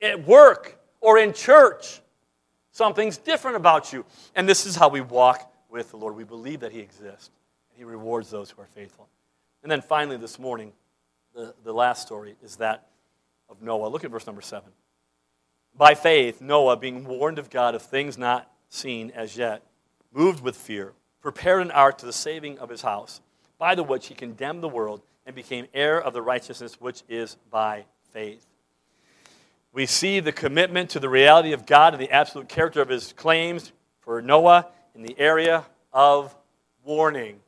[0.00, 2.00] at work or in church,
[2.70, 4.04] something's different about you.
[4.34, 6.16] And this is how we walk with the Lord.
[6.16, 7.30] We believe that He exists,
[7.70, 9.08] and He rewards those who are faithful.
[9.62, 10.72] And then finally, this morning,
[11.34, 12.88] the, the last story is that
[13.48, 13.88] of Noah.
[13.88, 14.70] Look at verse number seven.
[15.76, 19.62] By faith, Noah, being warned of God of things not seen as yet,
[20.12, 23.20] moved with fear, prepared an ark to the saving of his house,
[23.58, 27.36] by the which he condemned the world and became heir of the righteousness which is
[27.50, 28.44] by faith.
[29.72, 33.14] We see the commitment to the reality of God and the absolute character of his
[33.14, 36.34] claims for Noah in the area of
[36.84, 37.40] warning.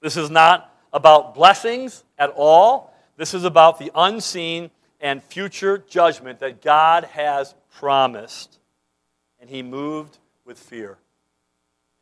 [0.00, 2.94] This is not about blessings at all.
[3.18, 8.58] This is about the unseen and future judgment that God has promised.
[9.38, 10.96] And he moved with fear.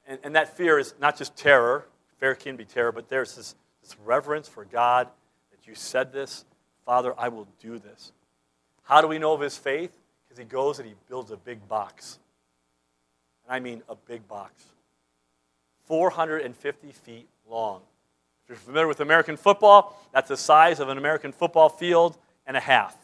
[0.06, 1.86] And, and that fear is not just terror,
[2.18, 5.08] fear can be terror, but there's this, this reverence for God
[5.50, 6.44] that you said this,
[6.86, 8.12] Father, I will do this.
[8.84, 9.90] How do we know of his faith?
[10.24, 12.20] Because he goes and he builds a big box.
[13.44, 14.62] And I mean a big box.
[15.86, 17.80] 450 feet long.
[18.44, 22.56] If you're familiar with American football, that's the size of an American football field and
[22.56, 22.94] a half.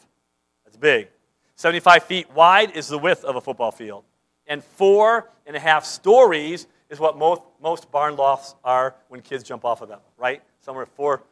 [0.63, 1.07] That's big.
[1.55, 4.03] 75 feet wide is the width of a football field.
[4.47, 9.43] And four and a half stories is what most, most barn lofts are when kids
[9.43, 10.41] jump off of them, right?
[10.59, 11.23] Somewhere four,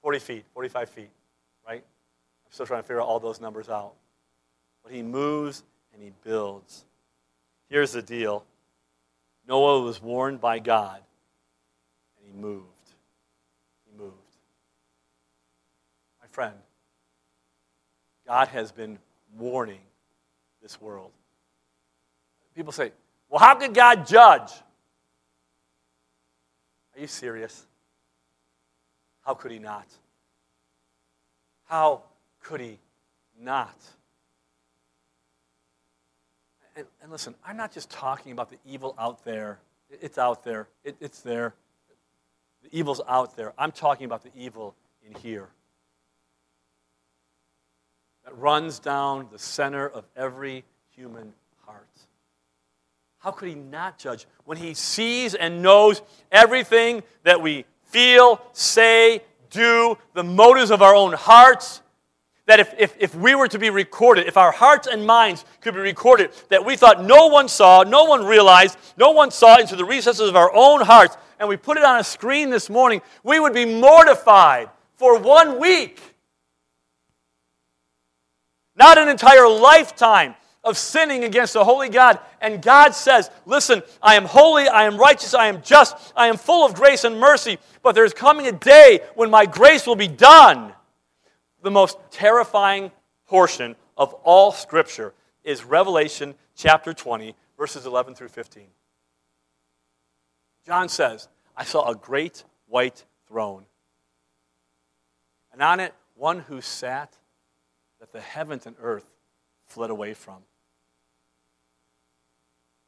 [0.00, 1.10] 40 feet, 45 feet,
[1.66, 1.82] right?
[1.84, 3.92] I'm still trying to figure all those numbers out.
[4.82, 6.84] But he moves and he builds.
[7.68, 8.44] Here's the deal
[9.46, 11.00] Noah was warned by God,
[12.16, 12.66] and he moved.
[13.84, 14.14] He moved.
[16.20, 16.54] My friend,
[18.26, 18.98] God has been
[19.38, 19.80] warning
[20.62, 21.10] this world.
[22.56, 22.92] People say,
[23.28, 24.50] well, how could God judge?
[26.94, 27.66] Are you serious?
[29.24, 29.86] How could he not?
[31.66, 32.02] How
[32.42, 32.78] could he
[33.40, 33.76] not?
[36.76, 39.58] And, and, listen, I'm not just talking about the evil out there.
[40.00, 40.68] It's out there.
[40.84, 41.54] It, it's there.
[42.62, 43.52] The evil's out there.
[43.58, 44.74] I'm talking about the evil
[45.06, 45.48] in here
[48.24, 51.32] that runs down the center of every human
[51.66, 51.88] heart.
[53.18, 59.22] How could he not judge when he sees and knows everything that we feel, say,
[59.50, 61.82] do, the motives of our own hearts?
[62.46, 65.74] That if, if, if we were to be recorded, if our hearts and minds could
[65.74, 69.76] be recorded, that we thought no one saw, no one realized, no one saw into
[69.76, 73.00] the recesses of our own hearts, and we put it on a screen this morning,
[73.22, 76.11] we would be mortified for one week
[78.82, 82.18] not an entire lifetime of sinning against the holy God.
[82.40, 86.36] And God says, Listen, I am holy, I am righteous, I am just, I am
[86.36, 90.08] full of grace and mercy, but there's coming a day when my grace will be
[90.08, 90.72] done.
[91.62, 92.90] The most terrifying
[93.28, 95.14] portion of all Scripture
[95.44, 98.64] is Revelation chapter 20, verses 11 through 15.
[100.66, 103.64] John says, I saw a great white throne,
[105.52, 107.16] and on it one who sat
[108.12, 109.06] the heavens and earth
[109.66, 110.38] fled away from.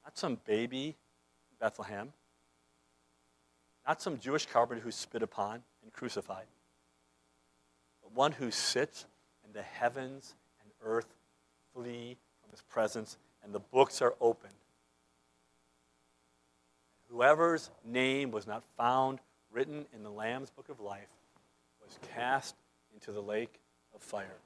[0.05, 0.97] Not some baby
[1.61, 2.12] Bethlehem,
[3.87, 6.47] not some Jewish carpenter who spit upon and crucified,
[8.03, 9.07] but one who sits
[9.45, 11.14] and the heavens and earth
[11.72, 14.53] flee from his presence and the books are opened.
[17.09, 19.20] Whoever's name was not found
[19.53, 21.09] written in the Lamb's book of life
[21.83, 22.57] was cast
[22.93, 23.61] into the lake
[23.95, 24.39] of fire.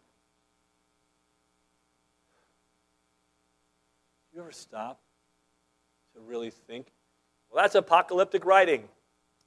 [4.39, 5.01] You ever stop
[6.15, 6.93] to really think?
[7.51, 8.85] Well, that's apocalyptic writing.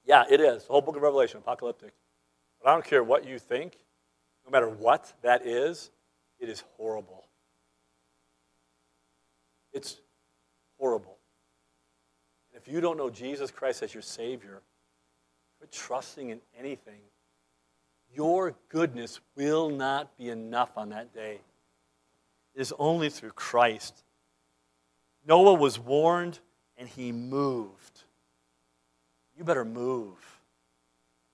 [0.03, 0.65] Yeah, it is.
[0.65, 1.93] The whole book of Revelation, apocalyptic.
[2.61, 3.77] But I don't care what you think,
[4.45, 5.91] no matter what that is,
[6.39, 7.23] it is horrible.
[9.71, 10.01] It's
[10.77, 11.17] horrible.
[12.51, 14.61] And if you don't know Jesus Christ as your Savior,
[15.57, 16.99] quit trusting in anything.
[18.13, 21.39] Your goodness will not be enough on that day.
[22.53, 24.03] It is only through Christ.
[25.27, 26.39] Noah was warned
[26.77, 28.01] and he moved.
[29.37, 30.17] You better move.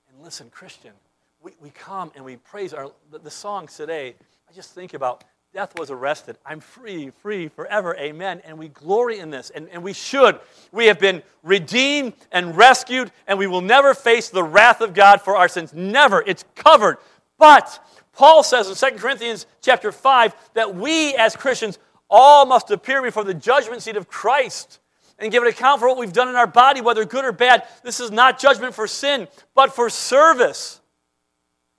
[0.09, 0.93] And listen, Christian,
[1.41, 4.15] we, we come and we praise our the, the songs today.
[4.49, 5.23] I just think about
[5.53, 6.37] death was arrested.
[6.45, 7.95] I'm free, free forever.
[7.97, 8.41] Amen.
[8.45, 10.39] And we glory in this, and, and we should.
[10.71, 15.21] We have been redeemed and rescued, and we will never face the wrath of God
[15.21, 15.73] for our sins.
[15.73, 16.23] Never.
[16.25, 16.97] It's covered.
[17.37, 17.83] But
[18.13, 21.77] Paul says in 2 Corinthians chapter 5 that we as Christians
[22.09, 24.79] all must appear before the judgment seat of Christ
[25.19, 27.67] and give an account for what we've done in our body, whether good or bad.
[27.83, 30.79] This is not judgment for sin, but for service.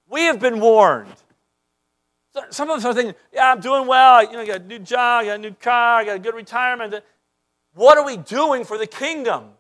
[0.09, 1.15] We have been warned.
[2.51, 4.23] Some of us are thinking, yeah, I'm doing well.
[4.25, 6.21] You know, I got a new job, I got a new car, I got a
[6.21, 6.95] good retirement.
[7.75, 9.51] What are we doing for the kingdom?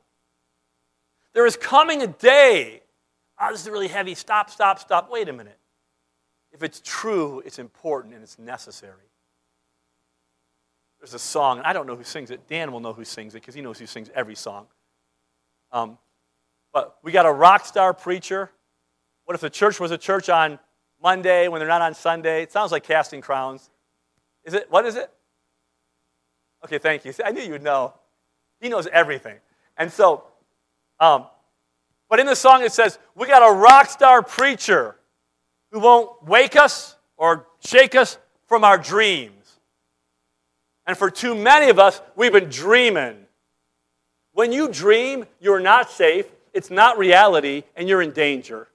[1.32, 2.82] There is coming a day.
[3.40, 4.14] Oh, this is really heavy.
[4.14, 5.10] Stop, stop, stop.
[5.10, 5.58] Wait a minute.
[6.52, 9.07] If it's true, it's important and it's necessary.
[11.00, 12.48] There's a song, and I don't know who sings it.
[12.48, 14.66] Dan will know who sings it because he knows who sings every song.
[15.70, 15.98] Um,
[16.72, 18.50] but we got a rock star preacher.
[19.24, 20.58] What if the church was a church on
[21.02, 22.42] Monday when they're not on Sunday.
[22.42, 23.70] It sounds like casting crowns.
[24.44, 24.70] Is it?
[24.70, 25.10] What is it?
[26.64, 27.12] Okay, thank you.
[27.24, 27.94] I knew you would know.
[28.60, 29.36] He knows everything.
[29.76, 30.24] And so,
[30.98, 31.26] um,
[32.10, 34.96] but in the song it says, we got a rock star preacher
[35.70, 39.32] who won't wake us or shake us from our dreams.
[40.88, 43.26] And for too many of us, we've been dreaming.
[44.32, 46.24] When you dream, you're not safe,
[46.54, 48.68] it's not reality, and you're in danger.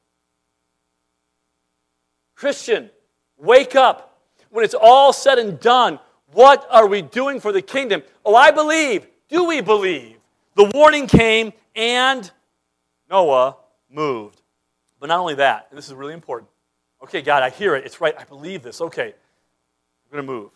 [2.35, 2.91] Christian,
[3.35, 4.21] wake up.
[4.51, 5.99] When it's all said and done,
[6.33, 8.03] what are we doing for the kingdom?
[8.23, 9.07] Oh, I believe.
[9.27, 10.17] Do we believe?
[10.53, 12.29] The warning came and
[13.09, 13.57] Noah
[13.89, 14.39] moved.
[14.99, 16.51] But not only that, and this is really important.
[17.01, 17.85] Okay, God, I hear it.
[17.85, 18.13] It's right.
[18.15, 18.81] I believe this.
[18.81, 20.51] Okay, I'm going to move.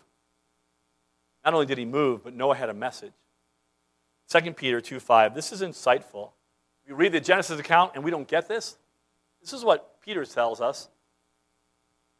[1.44, 3.12] Not only did he move, but Noah had a message.
[4.28, 5.34] 2 Peter 2 5.
[5.34, 6.30] This is insightful.
[6.86, 8.76] We read the Genesis account and we don't get this.
[9.40, 10.88] This is what Peter tells us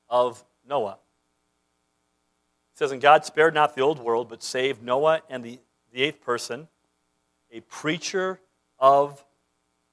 [0.08, 0.98] of Noah.
[2.74, 5.58] It says, And God spared not the old world, but saved Noah and the,
[5.92, 6.68] the eighth person,
[7.50, 8.40] a preacher
[8.78, 9.24] of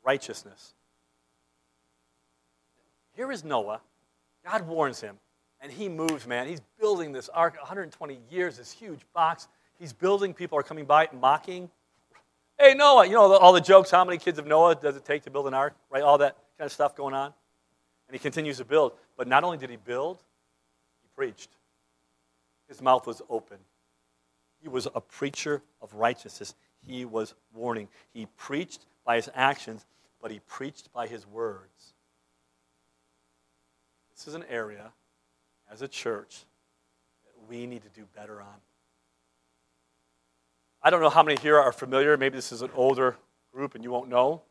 [0.04, 0.74] righteousness.
[3.14, 3.82] Here is Noah.
[4.46, 5.18] God warns him,
[5.62, 6.48] and he moves, man.
[6.48, 9.48] He's building this ark, 120 years, this huge box.
[9.80, 11.70] He's building, people are coming by it and mocking.
[12.58, 15.24] Hey, Noah, you know all the jokes, how many kids of Noah does it take
[15.24, 16.04] to build an ark, right?
[16.04, 17.34] All that kind of stuff going on.
[18.08, 18.94] And he continues to build.
[19.18, 20.18] But not only did he build,
[21.02, 21.50] he preached.
[22.68, 23.58] His mouth was open.
[24.62, 26.56] He was a preacher of righteousness.
[26.88, 27.88] He was warning.
[28.14, 29.86] He preached by his actions,
[30.22, 31.94] but he preached by his words.
[34.16, 34.94] This is an area,
[35.72, 36.44] as a church,
[37.26, 38.56] that we need to do better on.
[40.82, 42.16] I don't know how many here are familiar.
[42.16, 43.16] Maybe this is an older
[43.52, 44.44] group and you won't know.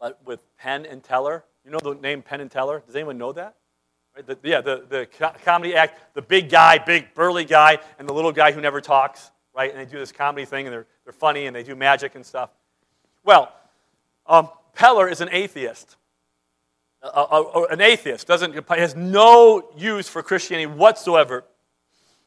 [0.00, 2.82] But with Penn and Teller, you know the name Penn and Teller?
[2.86, 3.56] Does anyone know that?
[4.14, 4.26] Right?
[4.26, 5.08] The, yeah, the, the
[5.44, 9.30] comedy act, the big guy, big burly guy, and the little guy who never talks,
[9.54, 9.70] right?
[9.70, 12.24] And they do this comedy thing, and they're, they're funny, and they do magic and
[12.24, 12.50] stuff.
[13.24, 13.52] Well,
[14.26, 15.96] um, Teller is an atheist.
[17.12, 21.44] An atheist doesn't has no use for Christianity whatsoever,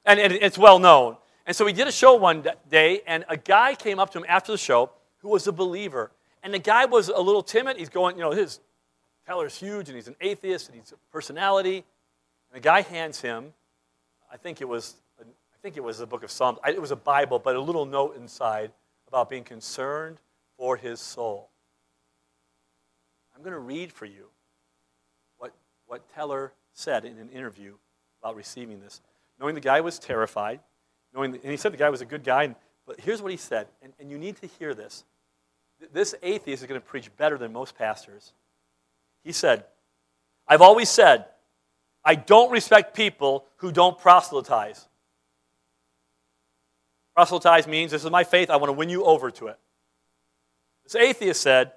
[0.05, 1.17] and, it's well known.
[1.45, 4.25] And so he did a show one day, and a guy came up to him
[4.27, 6.11] after the show who was a believer,
[6.43, 7.77] and the guy was a little timid.
[7.77, 8.59] He's going, you know, his
[9.25, 11.77] Teller's huge, and he's an atheist, and he's a personality.
[11.77, 11.83] And
[12.53, 13.53] the guy hands him,
[14.31, 15.23] I think it was, I
[15.61, 16.59] think it was the book of Psalms.
[16.67, 18.71] It was a Bible, but a little note inside
[19.07, 20.19] about being concerned
[20.57, 21.49] for his soul.
[23.35, 24.27] I'm going to read for you
[25.87, 27.73] what, Teller said in an interview
[28.21, 29.01] about receiving this.
[29.39, 30.59] Knowing the guy was terrified,
[31.13, 32.53] knowing, the, and he said the guy was a good guy,
[32.85, 35.03] but here's what he said, and, and you need to hear this.
[35.93, 38.33] This atheist is going to preach better than most pastors.
[39.23, 39.65] He said,
[40.47, 41.25] I've always said,
[42.03, 44.87] I don't respect people who don't proselytize.
[47.15, 49.59] Proselytize means this is my faith, I want to win you over to it.
[50.83, 51.73] This atheist said,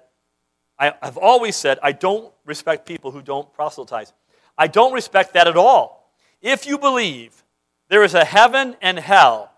[0.81, 4.13] I, have always said, I don't respect people who don't proselytize.
[4.57, 6.11] I don't respect that at all.
[6.41, 7.43] If you believe
[7.89, 9.51] there is a heaven and hell,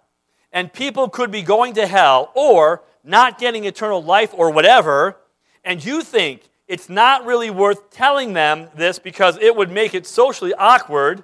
[0.51, 5.17] and people could be going to hell or not getting eternal life or whatever,
[5.63, 10.05] and you think it's not really worth telling them this because it would make it
[10.05, 11.24] socially awkward.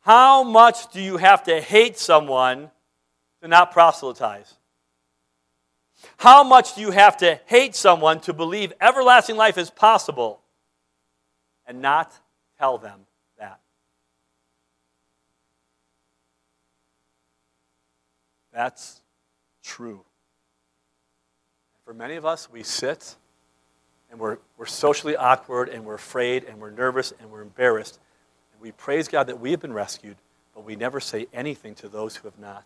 [0.00, 2.70] How much do you have to hate someone
[3.42, 4.55] to not proselytize?
[6.18, 10.40] How much do you have to hate someone to believe everlasting life is possible
[11.66, 12.12] and not
[12.58, 13.00] tell them
[13.38, 13.60] that?
[18.52, 19.00] That's
[19.62, 20.00] true.
[21.84, 23.14] For many of us, we sit
[24.10, 27.98] and we're, we're socially awkward and we're afraid and we're nervous and we're embarrassed.
[28.52, 30.16] And we praise God that we have been rescued,
[30.54, 32.64] but we never say anything to those who have not.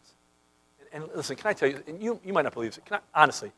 [0.93, 3.23] And, listen, can I tell you, and you, you might not believe this, can I,
[3.23, 3.53] honestly,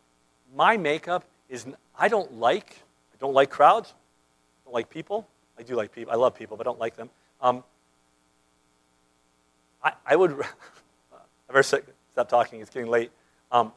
[0.55, 1.67] my makeup is,
[1.99, 2.77] I don't like,
[3.15, 5.27] I don't like crowds, I don't like people.
[5.59, 7.11] I do like people, I love people, but I don't like them.
[7.41, 7.63] Um,
[9.85, 10.33] I, I would,
[11.13, 13.11] I better stop talking, it's getting late.
[13.51, 13.73] Um,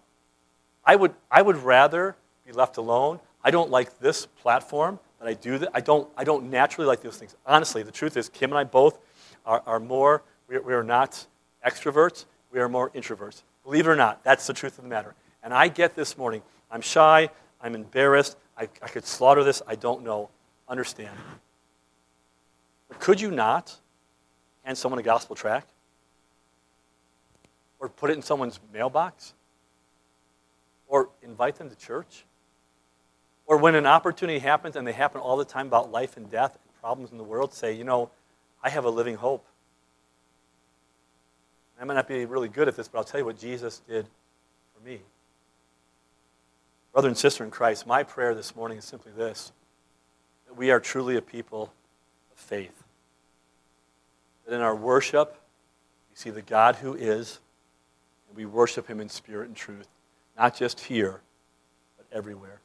[0.86, 5.36] I, would, I would rather be left alone I don't like this platform, but I
[5.36, 5.70] do that.
[5.72, 7.36] I don't, I don't naturally like those things.
[7.45, 8.97] Honestly, the truth is, Kim and I both
[9.45, 11.28] are, are more, we we are not
[11.64, 12.26] extroverts,
[12.56, 13.43] we are more introverts.
[13.66, 15.14] Believe it or not, that's the truth of the matter.
[15.43, 16.41] And I get this morning,
[16.72, 17.30] I'm shy,
[17.62, 20.30] I'm embarrassed, I, I could slaughter this, I don't know.
[20.70, 21.18] Understand.
[22.88, 23.76] But could you not
[24.64, 25.70] hand someone a gospel tract?
[27.80, 29.34] Or put it in someone's mailbox?
[30.88, 32.24] Or invite them to church?
[33.47, 36.53] Or when an opportunity happens, and they happen all the time about life and death
[36.53, 38.12] and problems in the world, say, you know,
[38.64, 39.45] I have a living hope.
[41.80, 44.07] I might not be really good at this, but I'll tell you what Jesus did
[44.73, 45.01] for me.
[46.93, 49.51] Brother and sister in Christ, my prayer this morning is simply this
[50.47, 51.73] that we are truly a people
[52.32, 52.84] of faith.
[54.45, 55.38] That in our worship,
[56.11, 57.39] we see the God who is,
[58.30, 59.88] and we worship him in spirit and truth,
[60.38, 61.19] not just here,
[61.97, 62.61] but everywhere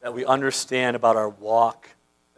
[0.00, 1.88] that we understand about our walk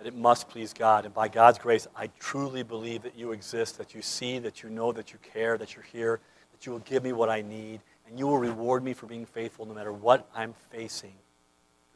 [0.03, 1.05] that it must please God.
[1.05, 4.69] And by God's grace, I truly believe that you exist, that you see, that you
[4.69, 6.19] know, that you care, that you're here,
[6.53, 9.27] that you will give me what I need, and you will reward me for being
[9.27, 11.15] faithful no matter what I'm facing,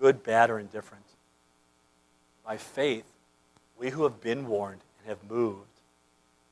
[0.01, 1.05] good, bad, or indifferent.
[2.45, 3.07] By faith,
[3.77, 5.67] we who have been warned and have moved,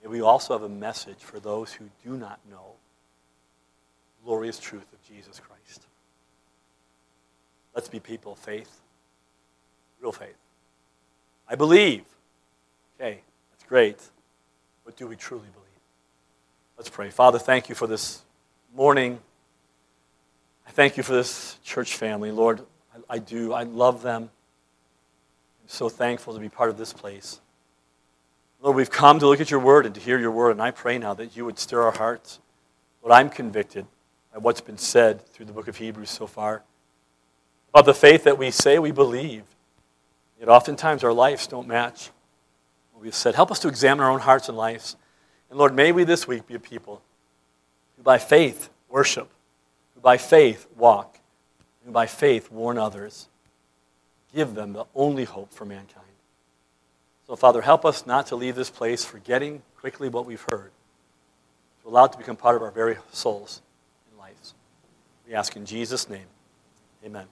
[0.05, 2.73] we also have a message for those who do not know
[4.25, 5.87] glorious truth of Jesus Christ.
[7.75, 8.81] Let's be people of faith
[10.05, 10.37] real faith.
[11.49, 12.03] I believe.
[12.99, 13.21] Okay,
[13.53, 13.99] that's great.
[14.85, 15.65] But do we truly believe?
[16.77, 17.11] Let's pray.
[17.11, 18.23] Father, thank you for this
[18.75, 19.19] morning.
[20.67, 22.31] I thank you for this church family.
[22.31, 22.61] Lord,
[22.95, 23.53] I, I do.
[23.53, 24.23] I love them.
[24.23, 27.41] I'm so thankful to be part of this place.
[28.61, 30.71] Lord, we've come to look at your word and to hear your word, and I
[30.71, 32.39] pray now that you would stir our hearts.
[33.03, 33.87] Lord, I'm convicted
[34.33, 36.63] by what's been said through the book of Hebrews so far
[37.69, 39.43] about the faith that we say we believe
[40.45, 42.11] Yet oftentimes our lives don't match
[42.93, 43.35] what we've said.
[43.35, 44.95] Help us to examine our own hearts and lives.
[45.49, 47.01] And Lord, may we this week be a people
[47.97, 49.31] who by faith worship,
[49.95, 51.19] who by faith walk,
[51.87, 53.31] who by faith warn others,
[54.35, 56.05] give them the only hope for mankind.
[57.27, 60.73] So, Father, help us not to leave this place forgetting quickly what we've heard,
[61.83, 63.63] to allow it to become part of our very souls
[64.11, 64.53] and lives.
[65.27, 66.27] We ask in Jesus' name.
[67.03, 67.29] Amen.